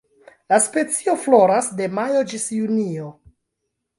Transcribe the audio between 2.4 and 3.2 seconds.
junio.